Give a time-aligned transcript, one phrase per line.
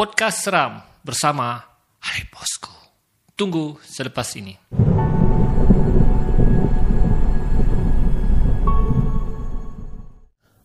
[0.00, 1.60] Podcast Seram bersama
[2.00, 2.72] Hari Bosku.
[3.36, 4.56] Tunggu selepas ini.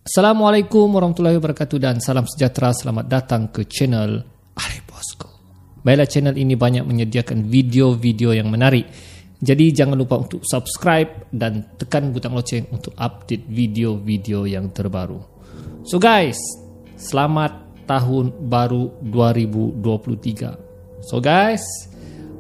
[0.08, 2.72] Assalamualaikum warahmatullahi wabarakatuh dan salam sejahtera.
[2.72, 4.24] Selamat datang ke channel
[4.56, 5.28] Hari Bosku.
[5.84, 8.88] Baiklah channel ini banyak menyediakan video-video yang menarik.
[9.44, 15.20] Jadi jangan lupa untuk subscribe dan tekan butang loceng untuk update video-video yang terbaru.
[15.84, 16.40] So guys,
[16.96, 21.06] selamat tahun baru 2023.
[21.06, 21.62] So guys,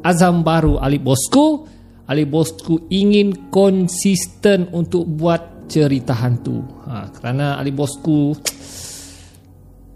[0.01, 1.77] azam baru Ali Bosku.
[2.05, 6.61] Ali Bosku ingin konsisten untuk buat cerita hantu.
[6.85, 8.37] Ha, kerana Ali Bosku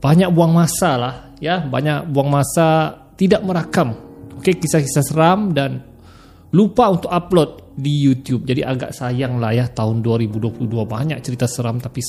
[0.01, 1.15] banyak buang masa lah.
[1.37, 3.93] Ya, banyak buang masa tidak merakam.
[4.39, 5.83] Okey, kisah-kisah seram dan
[6.55, 8.43] lupa untuk upload di YouTube.
[8.47, 12.03] Jadi agak sayang lah ya tahun 2022 banyak cerita seram tapi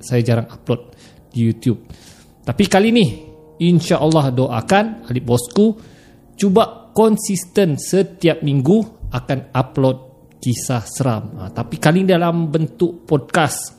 [0.00, 0.92] saya jarang upload
[1.32, 1.80] di YouTube.
[2.50, 3.06] Tapi kali ni
[3.62, 5.78] insya Allah doakan adik bosku
[6.34, 9.96] cuba konsisten setiap minggu akan upload
[10.40, 11.36] kisah seram.
[11.38, 13.76] Ha, tapi kali ini dalam bentuk podcast.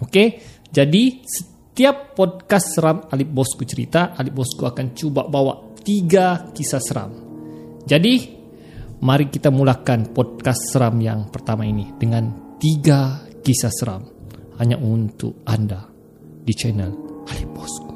[0.00, 0.28] Okey,
[0.72, 7.10] jadi setiap podcast seram Alip Bosku cerita, Alip Bosku akan cuba bawa tiga kisah seram.
[7.84, 8.14] Jadi,
[9.04, 14.02] mari kita mulakan podcast seram yang pertama ini dengan tiga kisah seram
[14.56, 15.84] hanya untuk anda
[16.40, 17.89] di channel Alip Bosku.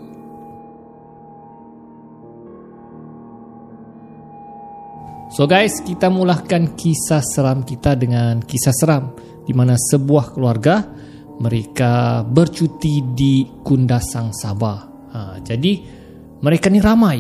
[5.35, 10.87] So guys, kita mulakan kisah seram kita dengan kisah seram di mana sebuah keluarga
[11.43, 14.79] mereka bercuti di Kundasang Sabah.
[15.11, 15.73] Ha, jadi
[16.39, 17.19] mereka ni ramai.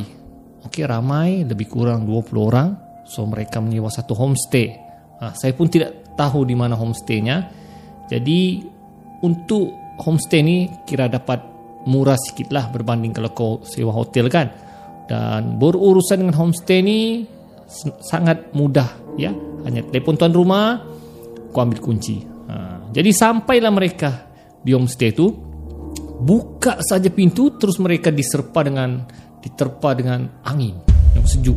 [0.63, 2.69] Okey, ramai lebih kurang 20 orang.
[3.03, 4.71] So mereka menyewa satu homestay.
[5.19, 7.51] Ha, saya pun tidak tahu di mana homestaynya.
[8.07, 8.63] Jadi
[9.27, 11.43] untuk homestay ni kira dapat
[11.91, 14.55] murah sikit lah berbanding kalau kau sewa hotel kan.
[15.11, 17.34] Dan berurusan dengan homestay ni
[18.05, 19.33] sangat mudah ya.
[19.65, 20.85] Hanya telefon tuan rumah
[21.55, 22.21] kau ambil kunci.
[22.45, 22.93] Ha.
[22.93, 24.29] jadi sampailah mereka
[24.61, 25.33] di homestay itu
[26.21, 29.01] buka saja pintu terus mereka diserpa dengan
[29.41, 30.77] diterpa dengan angin
[31.17, 31.57] yang sejuk.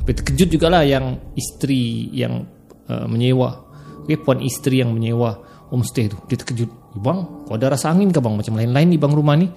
[0.00, 2.44] Tapi terkejut juga lah yang isteri yang
[2.88, 3.68] uh, menyewa.
[4.04, 5.36] Okay, puan isteri yang menyewa
[5.68, 8.40] homestay itu dia terkejut bang kau ada rasa angin ke bang?
[8.40, 9.48] Macam lain-lain di bang rumah ni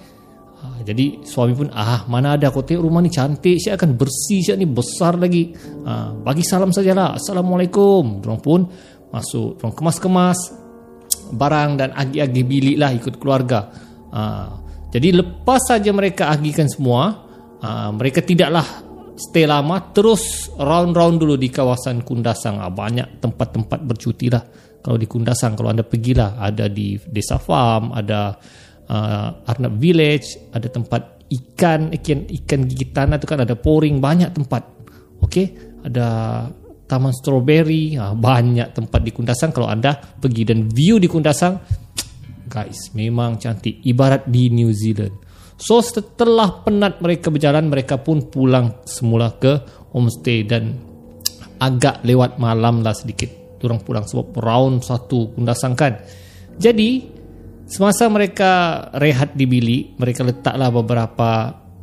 [0.62, 4.46] Ha, jadi suami pun ah mana ada aku tengok rumah ni cantik saya akan bersih
[4.46, 5.58] saya ni besar lagi.
[5.58, 7.18] Ha, bagi salam sajalah.
[7.18, 8.22] Assalamualaikum.
[8.22, 8.70] Orang pun
[9.10, 10.40] masuk, orang kemas-kemas
[11.34, 13.74] barang dan agi-agi bilik lah ikut keluarga.
[14.14, 14.22] Ha,
[14.94, 17.26] jadi lepas saja mereka agikan semua,
[17.64, 18.64] ha, mereka tidaklah
[19.18, 22.62] stay lama terus round-round dulu di kawasan Kundasang.
[22.62, 24.44] Ha, banyak tempat-tempat bercuti lah.
[24.82, 28.34] Kalau di Kundasang, kalau anda pergilah, ada di Desa Farm, ada
[28.90, 34.32] uh, Arnab Village, ada tempat ikan, ikan ikan gigit tanah tu kan ada pouring banyak
[34.34, 34.64] tempat.
[35.22, 36.08] Okey, ada
[36.90, 41.62] taman strawberry, uh, banyak tempat di Kundasang kalau anda pergi dan view di Kundasang
[42.52, 45.16] guys, memang cantik ibarat di New Zealand.
[45.56, 49.62] So setelah penat mereka berjalan, mereka pun pulang semula ke
[49.96, 50.76] homestay dan
[51.62, 53.40] agak lewat malam lah sedikit.
[53.62, 56.02] Orang pulang sebab round satu Kundasang kan.
[56.58, 57.21] Jadi
[57.66, 58.52] Semasa mereka
[58.98, 61.30] rehat di bilik, mereka letaklah beberapa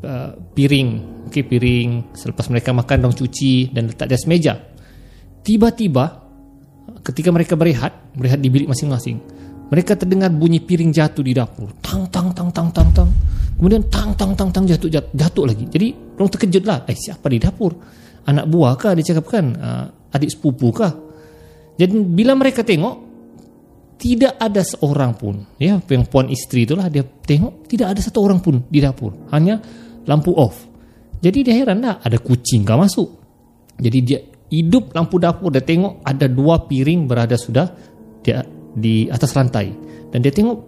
[0.04, 0.88] uh, piring,
[1.30, 4.54] okay, piring selepas mereka makan dong cuci dan letak di atas meja.
[5.40, 6.04] Tiba-tiba
[7.00, 9.16] ketika mereka berehat, berehat di bilik masing-masing,
[9.72, 11.72] mereka terdengar bunyi piring jatuh di dapur.
[11.80, 13.10] Tang tang tang tang tang tang.
[13.56, 15.64] Kemudian tang tang tang tang jatuh jatuh, jatuh lagi.
[15.72, 15.88] Jadi
[16.20, 17.72] orang terkejutlah, eh siapa di dapur?
[18.28, 19.44] Anak buah kah dia cakap kan?
[19.56, 20.92] Uh, adik sepupu kah?
[21.80, 23.07] Jadi bila mereka tengok
[23.98, 28.38] tidak ada seorang pun ya yang puan istri itulah dia tengok tidak ada satu orang
[28.38, 29.58] pun di dapur hanya
[30.06, 30.64] lampu off.
[31.18, 33.10] Jadi dia heran dah ada kucing kah masuk.
[33.74, 37.68] Jadi dia hidup lampu dapur dia tengok ada dua piring berada sudah
[38.22, 39.74] dia di atas rantai.
[40.08, 40.58] Dan dia tengok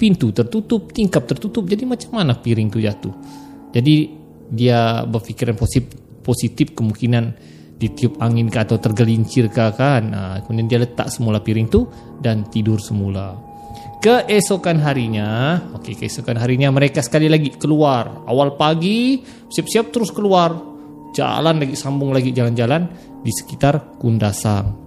[0.00, 3.12] pintu tertutup tingkap tertutup jadi macam mana piring itu jatuh.
[3.76, 3.96] Jadi
[4.50, 5.94] dia berfikiran positif
[6.24, 7.24] positif kemungkinan
[7.80, 10.04] ditiup angin ke atau tergelincir ke kan?
[10.12, 11.88] Ha, kemudian dia letak semula piring tu
[12.20, 13.32] dan tidur semula.
[14.00, 18.28] Keesokan harinya okey keesokan harinya mereka sekali lagi keluar.
[18.28, 20.52] Awal pagi siap-siap terus keluar.
[21.16, 22.86] Jalan lagi sambung lagi jalan-jalan
[23.24, 24.78] di sekitar Kundasang.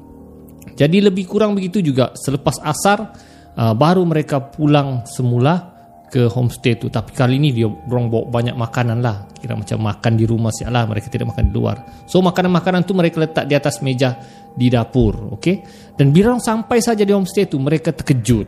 [0.73, 3.11] Jadi lebih kurang begitu juga selepas asar
[3.57, 5.72] uh, baru mereka pulang semula
[6.13, 10.13] ke homestay tu tapi kali ni dia orang bawa banyak makanan lah kira macam makan
[10.13, 13.57] di rumah siap lah mereka tidak makan di luar so makanan-makanan tu mereka letak di
[13.57, 14.21] atas meja
[14.53, 15.65] di dapur okay?
[15.97, 18.45] dan bila orang sampai saja di homestay tu mereka terkejut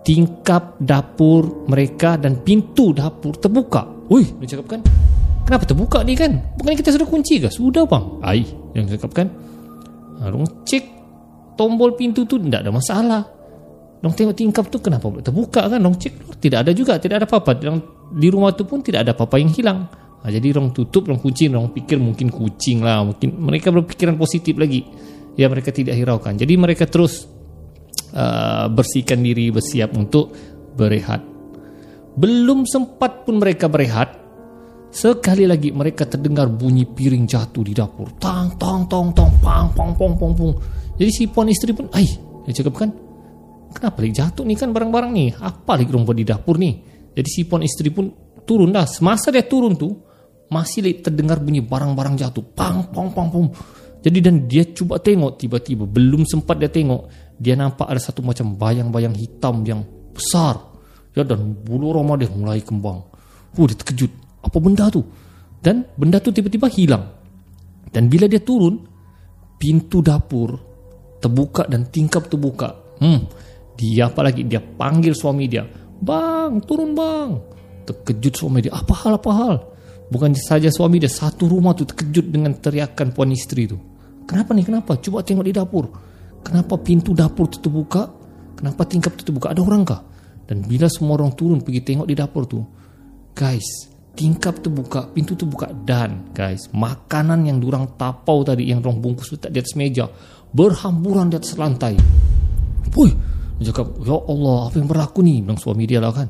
[0.00, 4.82] tingkap dapur mereka dan pintu dapur terbuka Ui, dia cakap kan
[5.50, 6.38] Kenapa terbuka ni kan?
[6.62, 7.50] Bukan kita sudah kunci ke?
[7.50, 8.22] Sudah bang.
[8.22, 9.26] Ai, yang cakap kan.
[10.22, 10.84] Dong cek
[11.58, 13.26] tombol pintu tu tidak ada masalah.
[14.00, 15.76] Dong tengok tingkap tu kenapa terbuka kan?
[15.76, 17.52] Dong cek tidak ada juga, tidak ada apa-apa.
[18.16, 19.84] Di rumah tu pun tidak ada apa-apa yang hilang.
[20.20, 23.04] Ha, jadi dong tutup, dong kunci, dong pikir mungkin kucing lah.
[23.04, 24.84] Mungkin mereka berpikiran positif lagi.
[25.36, 26.36] Ya mereka tidak hiraukan.
[26.36, 27.28] Jadi mereka terus
[28.16, 30.32] uh, bersihkan diri, bersiap untuk
[30.76, 31.20] berehat.
[32.16, 34.16] Belum sempat pun mereka berehat,
[34.90, 38.16] sekali lagi mereka terdengar bunyi piring jatuh di dapur.
[38.18, 40.52] Tang, tang, tong, tong, pang, pang, pong, pong, pong.
[40.98, 42.04] Jadi si puan isteri pun, ay,
[42.44, 42.90] dia cakap kan,
[43.72, 45.32] kenapa lagi jatuh ni kan barang-barang ni?
[45.34, 46.82] Apa lagi rumput di dapur ni?
[47.10, 48.10] Jadi si puan isteri pun
[48.44, 48.86] turun dah.
[48.86, 49.90] Semasa dia turun tu,
[50.50, 52.44] masih lagi terdengar bunyi barang-barang jatuh.
[52.54, 53.46] Pang, pang, pang, pang.
[54.00, 55.84] Jadi dan dia cuba tengok tiba-tiba.
[55.84, 59.80] Belum sempat dia tengok, dia nampak ada satu macam bayang-bayang hitam yang
[60.12, 60.70] besar
[61.14, 63.00] ya dan bulu roma dia mulai kembang
[63.56, 64.12] oh dia terkejut
[64.44, 65.02] apa benda tu
[65.60, 67.04] dan benda tu tiba-tiba hilang
[67.90, 68.78] dan bila dia turun
[69.58, 70.54] pintu dapur
[71.18, 73.18] terbuka dan tingkap terbuka hmm
[73.80, 75.64] dia apa lagi dia panggil suami dia
[76.04, 77.30] bang turun bang.
[77.88, 79.56] Terkejut suami dia apa hal apa hal?
[80.12, 83.80] Bukan saja suami dia satu rumah tu terkejut dengan teriakan puan isteri tu
[84.30, 84.94] kenapa nih kenapa?
[85.02, 85.84] Coba tengok di dapur.
[86.46, 88.06] Kenapa pintu dapur tu terbuka?
[88.54, 89.50] Kenapa tingkap tu terbuka?
[89.50, 90.00] Ada orang kah?
[90.46, 92.62] Dan bila semua orang turun pergi tengok di dapur tu,
[93.34, 98.82] guys, tingkap tu buka, pintu tu buka dan guys, makanan yang durang tapau tadi yang
[98.82, 100.06] dorang bungkus letak di atas meja
[100.50, 101.94] berhamburan di atas lantai.
[102.90, 103.10] Woi,
[103.60, 106.28] dia cakap, "Ya Allah, apa yang berlaku ni?" Bilang suami dia lah kan.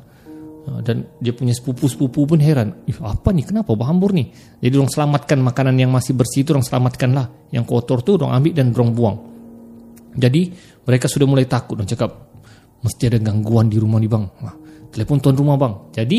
[0.60, 3.40] Ha, dan dia punya sepupu-sepupu pun heran Ih, Apa ni?
[3.48, 4.28] Kenapa berhambur ni?
[4.60, 8.36] Jadi orang selamatkan makanan yang masih bersih itu Orang selamatkan lah Yang kotor tu orang
[8.36, 9.16] ambil dan orang buang
[10.20, 10.52] Jadi
[10.84, 12.30] mereka sudah mulai takut Orang cakap
[12.80, 14.24] mesti ada gangguan di rumah ni bang.
[14.40, 14.56] Wah,
[14.92, 15.74] telepon tuan rumah bang.
[15.92, 16.18] Jadi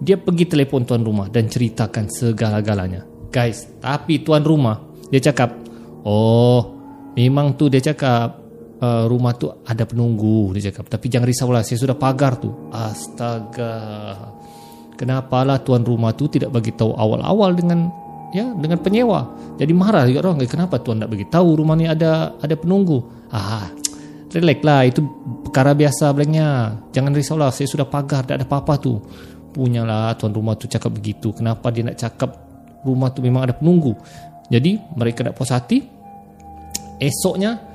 [0.00, 3.06] dia pergi telepon tuan rumah dan ceritakan segala-galanya.
[3.30, 5.54] Guys, tapi tuan rumah dia cakap,
[6.02, 6.62] oh
[7.14, 8.39] memang tu dia cakap
[8.80, 10.88] uh, rumah tu ada penunggu dia cakap.
[10.88, 12.50] Tapi jangan risaulah, saya sudah pagar tu.
[12.72, 13.76] Astaga,
[14.96, 17.92] kenapa lah tuan rumah tu tidak bagi tahu awal-awal dengan
[18.32, 19.54] ya dengan penyewa.
[19.60, 20.42] Jadi marah juga orang.
[20.48, 23.28] Kenapa tuan tak bagi tahu rumah ni ada ada penunggu?
[23.30, 23.70] Ah,
[24.30, 25.00] relax lah itu
[25.50, 29.02] perkara biasa bilangnya jangan risaulah saya sudah pagar tak ada apa-apa tu
[29.50, 32.30] punyalah tuan rumah tu cakap begitu kenapa dia nak cakap
[32.86, 33.98] rumah tu memang ada penunggu
[34.46, 35.82] jadi mereka nak puas hati
[37.02, 37.69] esoknya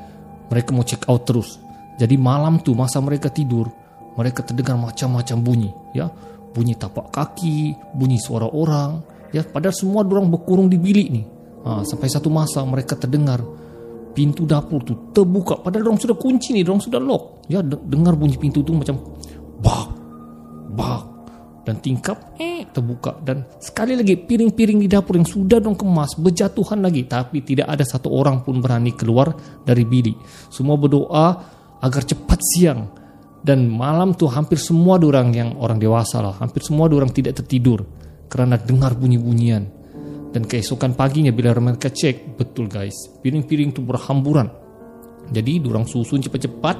[0.49, 1.57] mereka mau check out terus.
[1.95, 3.71] Jadi malam tu masa mereka tidur
[4.15, 6.07] mereka terdengar macam-macam bunyi ya.
[6.55, 9.03] Bunyi tapak kaki bunyi suara orang
[9.35, 9.43] ya.
[9.43, 11.23] Padahal semua orang berkurung di bilik ni.
[11.65, 13.43] Ha, sampai satu masa mereka terdengar
[14.15, 15.59] pintu dapur tu terbuka.
[15.59, 17.43] Padahal orang sudah kunci ni orang sudah lock.
[17.51, 18.95] Ya dengar bunyi pintu tu macam
[19.59, 19.87] bak
[20.71, 21.03] bak.
[21.67, 23.15] Dan tingkap eh terbuka.
[23.23, 27.07] Dan sekali lagi piring-piring di dapur yang sudah dong kemas berjatuhan lagi.
[27.07, 29.31] Tapi tidak ada satu orang pun berani keluar
[29.63, 30.19] dari bilik.
[30.51, 31.27] Semua berdoa
[31.79, 32.81] agar cepat siang.
[33.45, 36.35] Dan malam tu hampir semua orang yang orang dewasa lah.
[36.35, 37.87] Hampir semua orang tidak tertidur
[38.27, 39.63] kerana dengar bunyi-bunyian.
[40.35, 44.51] Dan keesokan paginya bila mereka cek, betul guys, piring-piring itu berhamburan.
[45.31, 46.77] Jadi durang susun cepat-cepat,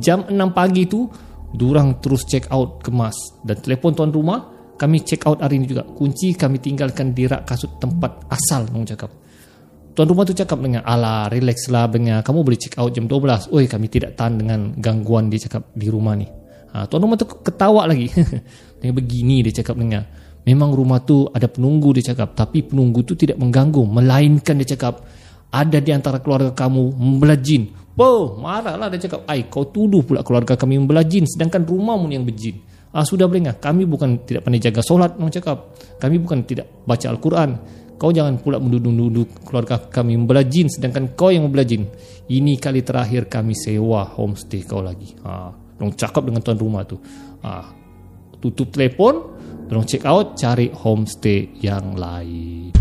[0.00, 1.04] jam 6 pagi itu
[1.52, 3.14] durang terus check out kemas.
[3.44, 5.86] Dan telefon tuan rumah, kami check out hari ini juga.
[5.86, 9.10] Kunci kami tinggalkan di rak kasut tempat asal nong cakap.
[9.94, 13.54] Tuan rumah tu cakap dengan ala relax lah dengan kamu boleh check out jam 12.
[13.54, 16.26] Oi kami tidak tahan dengan gangguan dia cakap di rumah ni.
[16.74, 18.10] Ha, tuan rumah tu ketawa lagi.
[18.82, 20.02] dengan begini dia cakap dengan
[20.44, 25.00] Memang rumah tu ada penunggu dia cakap Tapi penunggu tu tidak mengganggu Melainkan dia cakap
[25.48, 30.20] Ada di antara keluarga kamu membelah jin Oh marahlah dia cakap Ay, Kau tuduh pula
[30.20, 32.60] keluarga kami membelah jin Sedangkan rumahmu yang berjin
[32.94, 35.74] ah, Sudah boleh Kami bukan tidak pandai jaga solat Dia cakap.
[35.98, 37.50] Kami bukan tidak baca Al-Quran.
[37.94, 41.90] Kau jangan pula menduduk-duduk keluarga kami membelah jin Sedangkan kau yang membelah jin.
[42.30, 45.10] Ini kali terakhir kami sewa homestay kau lagi.
[45.26, 46.98] Ha, Dong cakap dengan tuan rumah tu.
[47.42, 47.82] Ha,
[48.38, 49.34] Tutup telefon
[49.64, 52.74] Tolong check out Cari homestay yang lain.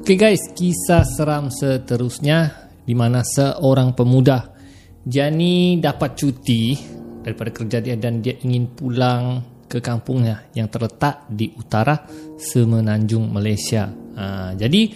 [0.00, 0.42] Okay guys.
[0.56, 4.59] Kisah seram seterusnya di mana seorang pemuda
[5.04, 6.76] Jani dapat cuti
[7.20, 9.22] Daripada kerja dia Dan dia ingin pulang
[9.68, 11.96] ke kampungnya Yang terletak di utara
[12.36, 13.88] Semenanjung Malaysia.
[13.90, 14.90] Ha, Jadi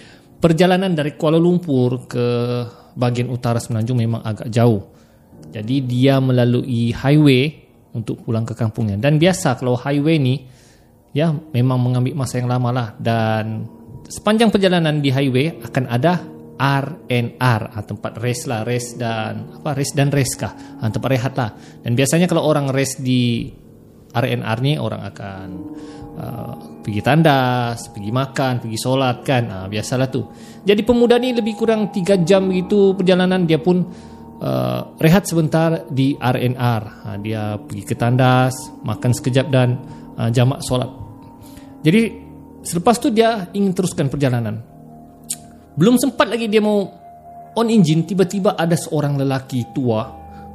[0.45, 2.27] perjalanan dari Kuala Lumpur ke
[2.93, 4.93] bagian utara Semenanjung memang agak jauh.
[5.49, 7.65] Jadi dia melalui highway
[7.97, 9.01] untuk pulang ke kampungnya.
[9.01, 10.45] Dan biasa kalau highway ni
[11.17, 12.89] ya memang mengambil masa yang lama lah.
[12.99, 13.65] Dan
[14.05, 16.21] sepanjang perjalanan di highway akan ada
[16.55, 21.35] RNR ah, tempat rest lah rest dan apa rest dan rest kah ah, tempat rehat
[21.35, 21.51] lah
[21.83, 23.51] dan biasanya kalau orang rest di
[24.15, 25.47] RNR ni orang akan
[26.15, 29.45] uh, pergi tandas, pergi makan, pergi solat kan.
[29.51, 30.23] Uh, biasalah tu.
[30.63, 33.83] Jadi pemuda ni lebih kurang 3 jam begitu perjalanan dia pun
[34.39, 36.83] uh, rehat sebentar di RNR.
[37.11, 38.55] Uh, dia pergi ke tandas,
[38.87, 39.83] makan sekejap dan
[40.15, 40.89] uh, jamak solat.
[41.83, 42.23] Jadi
[42.63, 44.74] selepas tu dia ingin teruskan perjalanan.
[45.75, 46.87] Belum sempat lagi dia mau
[47.55, 50.07] on engine tiba-tiba ada seorang lelaki tua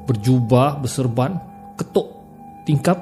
[0.08, 1.36] berjubah berserban
[1.76, 2.08] ketuk
[2.64, 2.98] tingkap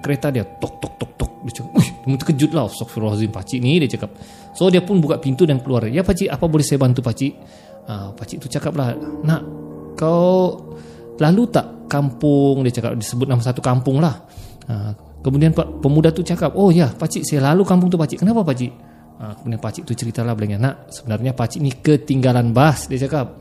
[0.00, 1.32] kereta dia tok tok tok tok.
[1.44, 2.66] Dia cakap Wih, terkejut lah.
[2.66, 4.10] Astagfirullahaladzim pakcik ni dia cakap.
[4.56, 5.86] So dia pun buka pintu dan keluar.
[5.86, 7.32] Ya pakcik apa boleh saya bantu pakcik
[7.88, 9.42] uh, pakcik tu cakap lah nak
[9.98, 10.56] kau
[11.20, 12.64] lalu tak kampung?
[12.64, 14.24] Dia cakap disebut nama satu kampung lah.
[14.68, 18.70] Uh, kemudian pemuda tu cakap oh ya pakcik saya lalu kampung tu pakcik kenapa pakcik
[19.18, 23.38] uh, kemudian pakcik tu cerita lah bilangnya nak sebenarnya pakcik ni ketinggalan bas dia cakap.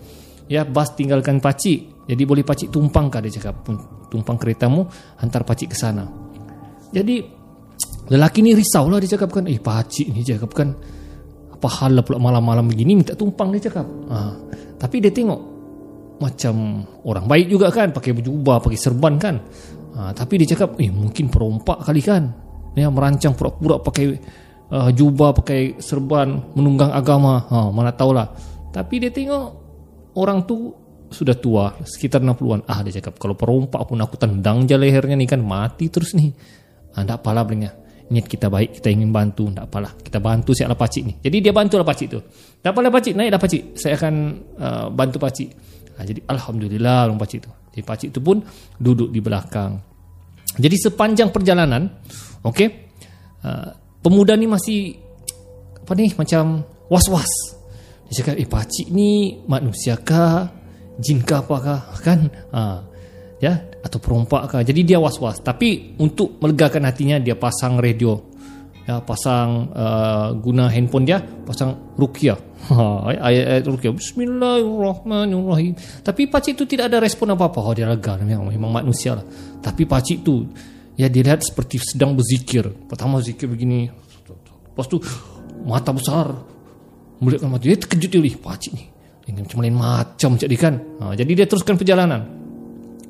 [0.47, 2.07] Ya bas tinggalkan pakcik.
[2.07, 3.67] Jadi boleh pakcik tumpang kah dia cakap.
[4.07, 4.87] Tumpang keretamu
[5.19, 6.07] hantar pakcik ke sana.
[6.91, 7.19] Jadi
[8.07, 10.71] lelaki ni risau lah dia cakap kan eh pakcik ni dia cakap kan
[11.57, 13.85] apa hal lah pula malam-malam begini minta tumpang dia cakap.
[14.07, 14.17] Ha.
[14.77, 15.57] tapi dia tengok
[16.17, 19.35] macam orang baik juga kan pakai baju ubah pakai serban kan.
[19.97, 20.15] Ha.
[20.15, 22.23] tapi dia cakap eh mungkin perompak kali kan.
[22.77, 24.05] Ya merancang pura-pura pakai
[24.71, 27.47] uh, jubah pakai serban menunggang agama.
[27.47, 28.27] Ha, mana tahulah.
[28.71, 29.45] Tapi dia tengok
[30.19, 30.73] orang tu
[31.07, 35.23] sudah tua sekitar 60-an ah dia cakap kalau perompak pun aku tendang je lehernya ni
[35.23, 36.31] kan mati terus ni.
[36.97, 39.91] Ah tak apalah belingnya niat kita baik kita ingin bantu tak apalah.
[39.99, 41.13] Kita bantu siaplah pacik ni.
[41.19, 42.19] Jadi dia bantu lah pacik tu.
[42.59, 44.13] Tak apalah pacik naiklah pacik saya akan
[44.59, 45.49] uh, bantu pacik
[45.99, 47.51] ah, jadi alhamdulillah orang pacik tu.
[47.75, 48.43] Jadi pacik tu pun
[48.79, 49.79] duduk di belakang.
[50.57, 51.87] Jadi sepanjang perjalanan
[52.43, 52.67] okey
[53.43, 54.95] uh, pemuda ni masih
[55.83, 57.59] apa ni macam was-was.
[58.07, 60.47] Dia cakap eh pakcik ni manusiakah
[60.95, 62.31] jinkah apakah kan?
[62.55, 62.87] Ha,
[63.43, 63.67] ya?
[63.83, 64.63] Atau perompak kah?
[64.63, 65.43] Jadi dia was-was.
[65.43, 68.15] Tapi untuk melegakan hatinya dia pasang radio.
[68.87, 72.39] Ya pasang uh, guna handphone dia pasang ruqyah
[72.71, 75.75] ha, ayat-ayat ruqyah bismillahirrahmanirrahim.
[76.07, 77.59] Tapi pakcik tu tidak ada respon apa-apa.
[77.59, 79.27] Oh, dia lega memang, memang manusia lah.
[79.59, 80.47] Tapi pakcik tu
[80.97, 83.87] ya dilihat seperti sedang berzikir pertama zikir begini
[84.73, 84.97] lepas tu
[85.63, 86.33] mata besar
[87.21, 90.75] melihatkan mata dia terkejut dia pakcik ni ini macam lain macam dia kan.
[91.03, 92.23] Ha, jadi dia teruskan perjalanan.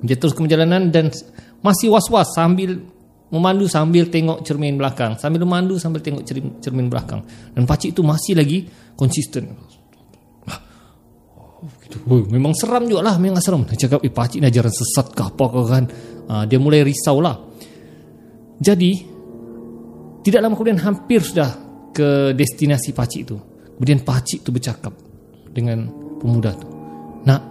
[0.02, 1.14] Dia teruskan perjalanan dan
[1.62, 2.82] masih was-was sambil
[3.30, 5.14] memandu sambil tengok cermin belakang.
[5.22, 6.26] Sambil memandu sambil tengok
[6.58, 7.22] cermin, belakang.
[7.54, 8.66] Dan pakcik itu masih lagi
[8.98, 9.54] konsisten.
[12.08, 15.24] Oh, memang seram juga lah Memang seram Dia cakap Eh pakcik ni ajaran sesat ke
[15.24, 15.84] apa ke kan
[16.30, 17.34] ha, Dia mulai risau lah
[18.58, 18.92] Jadi
[20.26, 21.50] Tidak lama kemudian Hampir sudah
[21.94, 23.38] Ke destinasi pakcik tu.
[23.78, 24.94] Kemudian pakcik tu bercakap
[25.54, 25.88] Dengan
[26.18, 26.68] pemuda tu.
[27.26, 27.42] Nak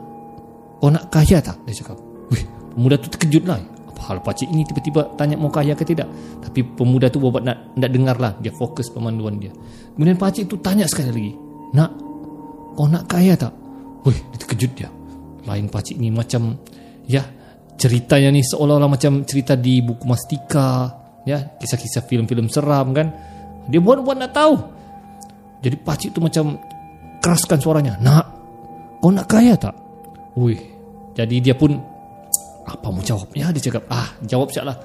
[0.82, 1.62] Kau nak kaya tak?
[1.66, 1.98] Dia cakap
[2.30, 2.42] Wih,
[2.74, 3.58] pemuda tu terkejut lah.
[3.86, 6.10] Apa hal pakcik ini tiba-tiba tanya mau kaya ke tidak?
[6.42, 8.34] Tapi pemuda tu buat nak, nak dengar lah.
[8.42, 9.54] Dia fokus pemanduan dia.
[9.94, 11.32] Kemudian pakcik tu tanya sekali lagi
[11.72, 11.90] Nak
[12.76, 13.54] Kau nak kaya tak?
[14.04, 14.90] Wih, dia terkejut dia.
[15.46, 16.58] Lain pakcik ni macam
[17.06, 17.22] Ya
[17.76, 23.10] Ceritanya ni seolah-olah macam cerita di buku Mastika Ya, kisah-kisah filem-filem seram kan
[23.66, 24.54] Dia buat-buat nak tahu
[25.60, 26.56] Jadi pakcik tu macam
[27.20, 28.26] Keraskan suaranya Nak
[29.02, 29.76] Kau nak kaya tak?
[30.36, 30.60] Wih,
[31.16, 31.78] jadi dia pun
[32.66, 33.30] apa mau jawab?
[33.32, 34.76] Ya dia cakap, ah jawab siap lah.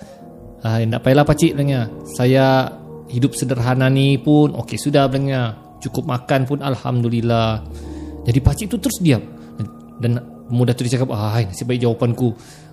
[0.62, 1.90] Ah, tak payahlah pakcik bilangnya.
[2.14, 2.70] Saya
[3.10, 5.58] hidup sederhana ni pun okey sudah bilangnya.
[5.82, 7.66] Cukup makan pun alhamdulillah.
[8.30, 9.26] Jadi pakcik tu terus diam.
[9.98, 10.22] Dan
[10.54, 12.30] muda tu dia cakap, ah nasib baik jawapanku.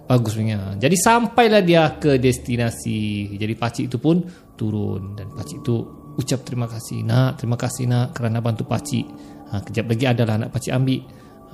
[0.08, 0.72] Bagus bilangnya.
[0.80, 3.36] Jadi sampailah dia ke destinasi.
[3.36, 4.24] Jadi pakcik itu pun
[4.56, 5.84] turun dan pakcik itu
[6.16, 9.04] ucap terima kasih nak, terima kasih nak kerana bantu pakcik.
[9.52, 11.00] Ha, kejap lagi adalah anak pakcik ambil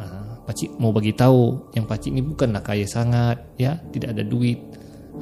[0.03, 4.61] ha, Pakcik mau bagi tahu yang pakcik ni bukanlah kaya sangat, ya, tidak ada duit.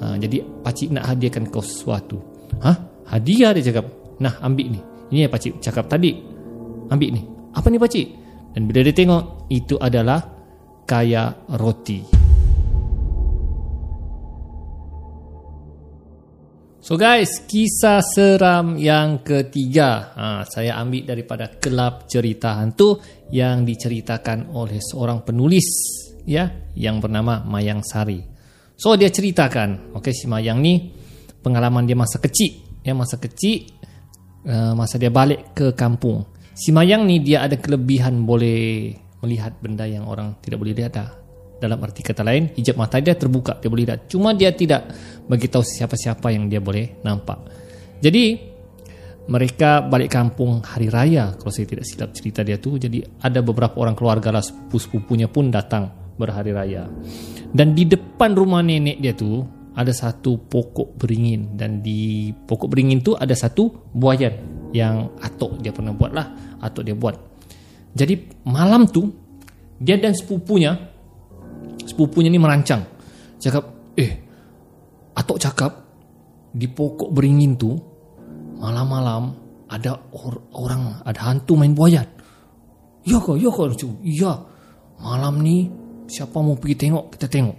[0.03, 2.19] Ha, jadi pakcik nak hadiahkan kau sesuatu.
[2.59, 2.73] Ha?
[3.07, 3.87] Hadiah dia cakap.
[4.19, 4.81] Nah, ambil ni.
[5.15, 6.19] Ini yang pakcik cakap tadi.
[6.91, 7.23] Ambil ni.
[7.55, 8.07] Apa ni pakcik?
[8.51, 10.27] Dan bila dia tengok, itu adalah
[10.91, 12.22] kaya roti.
[16.83, 20.11] So guys, kisah seram yang ketiga.
[20.19, 22.99] Ha, Saya ambil daripada kelab cerita hantu
[23.31, 25.63] Yang diceritakan oleh seorang penulis
[26.27, 28.19] ya, Yang bernama Mayang Sari.
[28.75, 30.91] So dia ceritakan okay, Si Mayang ni
[31.39, 32.83] pengalaman dia masa kecil.
[32.83, 33.63] Ya, Masa kecil
[34.51, 36.27] uh, Masa dia balik ke kampung.
[36.51, 38.91] Si Mayang ni dia ada kelebihan boleh
[39.23, 41.22] melihat benda yang orang tidak boleh lihat dah
[41.63, 44.11] dalam arti kata lain hijab mata dia terbuka dia boleh lihat.
[44.11, 44.91] Cuma dia tidak
[45.31, 47.39] bagi tahu siapa-siapa yang dia boleh nampak.
[48.03, 48.51] Jadi
[49.31, 52.75] mereka balik kampung hari raya kalau saya tidak silap cerita dia tu.
[52.75, 55.87] Jadi ada beberapa orang keluarga lah sepupu-sepupunya pun datang
[56.19, 56.91] berhari raya.
[57.55, 59.39] Dan di depan rumah nenek dia tu
[59.79, 61.55] ada satu pokok beringin.
[61.55, 64.35] Dan di pokok beringin tu ada satu buayan
[64.75, 67.15] yang atok dia pernah buat lah atok dia buat.
[67.95, 69.07] Jadi malam tu
[69.79, 70.92] dia dan sepupunya
[71.93, 72.83] sepupunya ni merancang
[73.37, 74.13] cakap eh
[75.13, 75.73] atok cakap
[76.53, 77.77] di pokok beringin tu
[78.57, 79.37] malam-malam
[79.69, 82.09] ada or- orang ada hantu main buayan
[83.05, 83.69] ya kau ya kau
[84.05, 84.33] iya
[85.01, 85.69] malam ni
[86.09, 87.59] siapa mau pergi tengok kita tengok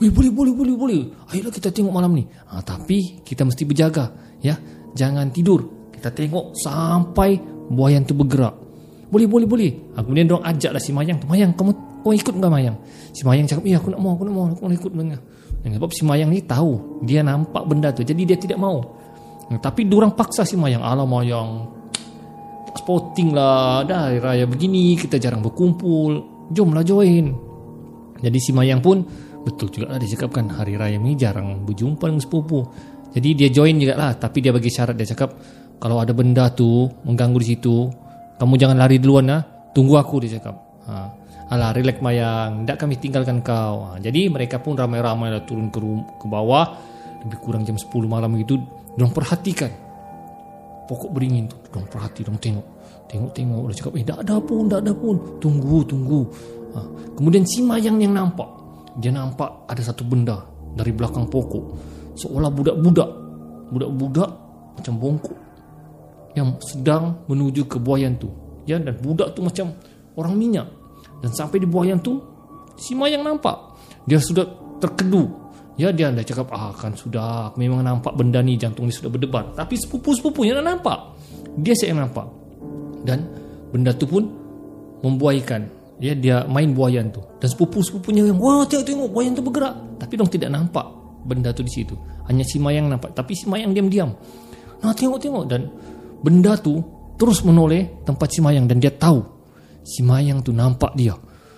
[0.00, 1.02] Wih, boleh, boleh, boleh, boleh.
[1.28, 2.24] Ayolah kita tengok malam ni.
[2.24, 4.08] Ha, tapi kita mesti berjaga.
[4.40, 4.56] ya
[4.96, 5.92] Jangan tidur.
[5.92, 7.36] Kita tengok sampai
[7.68, 8.56] buayan tu bergerak.
[9.12, 9.70] Boleh, boleh, boleh.
[9.92, 11.20] Ha, kemudian diorang ajak lah si Mayang.
[11.28, 12.76] Mayang, kamu kau ikut enggak Mayang?
[13.12, 14.92] Si Mayang cakap, iya aku nak mau, aku nak mau, aku nak ikut.
[15.60, 17.02] Sebab si Mayang ni tahu.
[17.04, 18.00] Dia nampak benda tu.
[18.00, 18.80] Jadi dia tidak mau.
[19.50, 20.80] Tapi diorang paksa si Mayang.
[20.80, 21.68] Alah Mayang.
[22.72, 23.84] Sporting lah.
[23.84, 24.96] Dah raya begini.
[24.96, 26.24] Kita jarang berkumpul.
[26.48, 27.50] Jomlah join.
[28.20, 29.00] Jadi si Mayang pun
[29.40, 32.60] Betul juga lah dia cakap kan Hari raya ni jarang berjumpa dengan sepupu
[33.16, 35.40] Jadi dia join juga lah Tapi dia bagi syarat Dia cakap
[35.80, 37.88] Kalau ada benda tu Mengganggu di situ
[38.36, 39.40] Kamu jangan lari duluan lah
[39.72, 40.52] Tunggu aku dia cakap
[40.84, 41.19] ha.
[41.50, 42.62] Alah relax mayang.
[42.62, 43.90] Tak kami tinggalkan kau.
[43.90, 43.98] Ha.
[43.98, 45.82] Jadi mereka pun ramai-ramai lah Turun ke,
[46.22, 46.78] ke bawah.
[47.26, 48.54] Lebih kurang jam 10 malam gitu.
[48.94, 49.70] Diorang perhatikan.
[50.86, 51.58] Pokok beringin tu.
[51.66, 52.66] Diorang perhati Diorang tengok.
[53.10, 53.62] Tengok-tengok.
[53.66, 55.16] Dia cakap Eh tak ada pun Tak ada pun.
[55.42, 56.20] Tunggu Tunggu.
[56.78, 56.80] Ha.
[57.18, 58.46] Kemudian si mayang yang nampak.
[59.02, 60.38] Dia nampak ada satu benda
[60.78, 61.64] dari belakang pokok.
[62.14, 63.10] Seolah budak-budak.
[63.74, 64.30] Budak-budak
[64.78, 65.38] macam bongkok.
[66.38, 68.30] Yang sedang menuju ke buayan tu.
[68.70, 69.74] Ya dan budak tu macam
[70.14, 70.79] orang minyak
[71.20, 72.20] dan sampai di buayan tu
[72.80, 73.70] si mayang nampak
[74.08, 74.46] dia sudah
[74.80, 75.28] terkedu.
[75.78, 79.56] Ya dia anda cakap ah kan sudah memang nampak benda ni jantung ni sudah berdebar.
[79.56, 80.98] Tapi sepupu-sepupunya dah nampak.
[81.56, 82.28] Dia saya nampak.
[83.00, 83.24] Dan
[83.72, 84.28] benda tu pun
[85.00, 85.64] membuaikan.
[86.00, 87.20] Ya dia main buayan tu.
[87.40, 89.74] Dan sepupu-sepupunya yang wah tengok tengok buayan tu bergerak.
[90.00, 90.84] Tapi dong tidak nampak
[91.24, 91.96] benda tu di situ.
[92.28, 93.16] Hanya si mayang nampak.
[93.16, 94.12] Tapi si mayang diam-diam.
[94.84, 95.44] Nah tengok tengok.
[95.48, 95.64] Dan
[96.20, 96.76] benda tu
[97.16, 99.39] terus menoleh tempat si mayang dan dia tahu
[99.84, 101.16] si mayang tu nampak dia.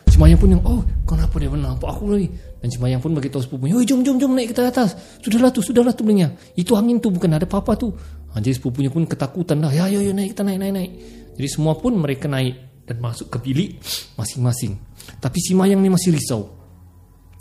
[0.09, 2.29] Si mayang pun yang oh kenapa dia nampak aku lagi
[2.61, 4.95] dan si mayang pun bagi tahu sepupunya oh jom jom jom naik ke atas.
[5.25, 6.29] Sudahlah tu sudahlah tu belinya.
[6.53, 7.89] Itu angin tu bukan ada apa-apa tu.
[8.33, 9.73] Ha, jadi sepupunya pun ketakutan dah.
[9.73, 10.93] Ya ya ya naik kita naik naik naik.
[11.41, 13.81] Jadi semua pun mereka naik dan masuk ke bilik
[14.21, 14.77] masing-masing.
[15.19, 16.51] Tapi si Mayang ni masih risau.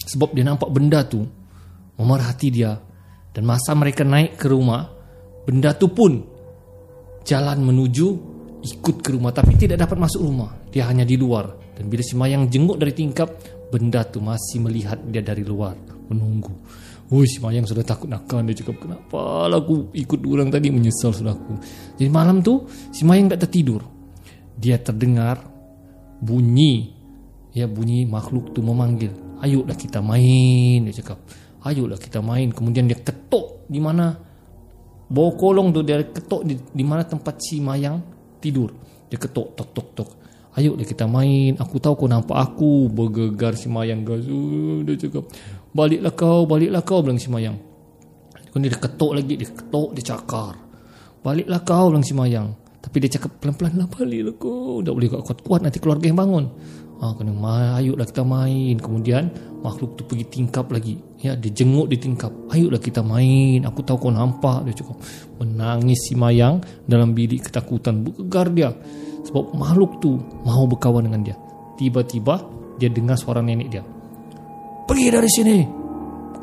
[0.01, 1.21] Sebab dia nampak benda tu
[1.99, 2.79] memerhati dia.
[3.31, 4.91] Dan masa mereka naik ke rumah,
[5.47, 6.19] benda tu pun
[7.23, 8.07] jalan menuju
[8.63, 9.31] ikut ke rumah.
[9.31, 10.60] Tapi tidak dapat masuk rumah.
[10.71, 11.75] Dia hanya di luar.
[11.75, 13.27] Dan bila si Mayang jenguk dari tingkap,
[13.71, 15.75] benda tu masih melihat dia dari luar,
[16.07, 16.51] menunggu.
[17.11, 18.39] Oh, si Mayang sudah takut nakal.
[18.47, 20.71] Dia cakap kenapa lah aku ikut orang tadi?
[20.71, 21.59] Menyesal sudah aku.
[21.99, 22.63] Jadi malam tu
[22.95, 23.83] Si Mayang tak tertidur.
[24.55, 25.43] Dia terdengar
[26.23, 26.95] bunyi.
[27.51, 31.19] Ya bunyi makhluk tu memanggil ayolah kita main dia cakap.
[31.65, 32.53] Ayolah kita main.
[32.53, 34.13] Kemudian dia ketuk di mana
[35.11, 37.99] bawa kolong tu dia ketuk di, di mana tempat si mayang
[38.39, 38.71] tidur.
[39.09, 40.09] Dia ketuk tok tok tok
[40.57, 44.03] ayolah kita main aku tahu kau nampak aku bergegar si mayang
[44.83, 45.27] dia cakap
[45.71, 47.55] baliklah kau baliklah kau bilang si mayang
[48.51, 50.59] kemudian dia ketuk lagi dia ketuk dia cakar
[51.23, 54.81] baliklah kau bilang si mayang tapi dia cakap pelan-pelan lah balik lah kau.
[54.81, 56.45] Tak boleh kuat-kuat nanti keluarga yang bangun.
[57.01, 57.33] Ha, kena
[57.77, 58.75] ayuklah kita main.
[58.81, 59.29] Kemudian
[59.61, 60.97] makhluk tu pergi tingkap lagi.
[61.21, 62.33] Ya, dia jenguk di tingkap.
[62.49, 63.61] Ayuklah kita main.
[63.69, 64.65] Aku tahu kau nampak.
[64.65, 64.97] Dia cukup
[65.37, 66.57] menangis si mayang
[66.89, 68.01] dalam bilik ketakutan.
[68.01, 68.73] Bergegar dia.
[69.31, 71.35] Sebab makhluk tu mahu berkawan dengan dia.
[71.79, 72.43] Tiba-tiba
[72.75, 73.83] dia dengar suara nenek dia.
[74.85, 75.57] Pergi dari sini.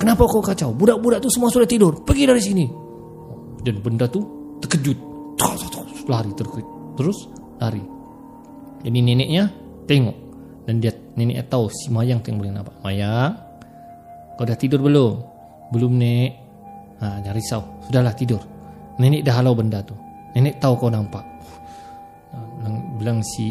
[0.01, 0.73] Kenapa kau kacau?
[0.73, 2.01] Budak-budak tu semua sudah tidur.
[2.01, 2.65] Pergi dari sini.
[3.61, 4.25] Dan benda tu
[4.65, 5.09] terkejut
[6.09, 6.65] lari terus
[6.97, 7.19] terus
[7.61, 7.85] lari
[8.83, 9.45] jadi neneknya
[9.85, 10.17] tengok
[10.65, 13.37] dan dia neneknya tahu si mayang tu yang boleh nampak mayang
[14.41, 15.15] kau dah tidur belum
[15.71, 16.31] belum nek
[17.05, 18.41] ha, jangan risau sudahlah tidur
[18.97, 19.95] nenek dah halau benda tu
[20.33, 21.23] nenek tahu kau nampak
[22.99, 23.47] bilang, si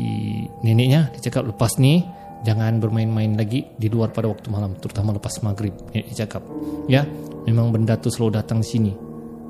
[0.62, 2.04] neneknya dia cakap lepas ni
[2.46, 6.46] jangan bermain-main lagi di luar pada waktu malam terutama lepas maghrib dia cakap
[6.86, 7.02] ya
[7.50, 8.94] memang benda tu selalu datang sini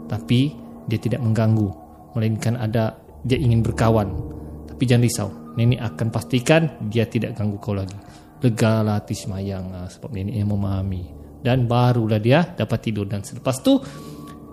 [0.08, 0.56] tapi
[0.88, 1.68] dia tidak mengganggu
[2.16, 4.10] melainkan ada dia ingin berkawan.
[4.66, 7.98] Tapi jangan risau, nenek akan pastikan dia tidak ganggu kau lagi.
[8.42, 11.04] Legalah semayang ah, sebab nenek yang memahami.
[11.42, 13.78] Dan barulah dia dapat tidur dan selepas tu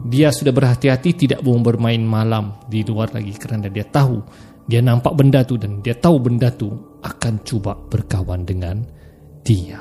[0.04, 4.20] dia sudah berhati-hati tidak mau bermain malam di luar lagi kerana dia tahu
[4.64, 6.72] dia nampak benda tu dan dia tahu benda tu
[7.04, 8.80] akan cuba berkawan dengan
[9.44, 9.76] dia.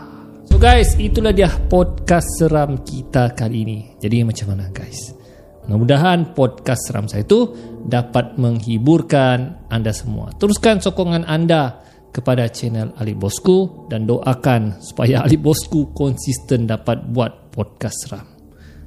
[0.47, 3.79] So guys, itulah dia podcast seram kita kali ini.
[3.97, 5.15] Jadi macam mana guys?
[5.63, 7.55] Mudah-mudahan podcast seram saya itu
[7.87, 10.35] dapat menghiburkan anda semua.
[10.35, 11.79] Teruskan sokongan anda
[12.11, 18.27] kepada channel Ali Bosku dan doakan supaya Ali Bosku konsisten dapat buat podcast seram.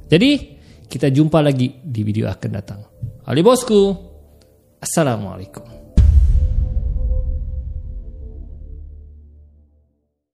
[0.06, 0.56] Jadi,
[0.87, 2.80] kita jumpa lagi di video akan datang.
[3.26, 3.90] Ali bosku,
[4.78, 5.75] Assalamualaikum.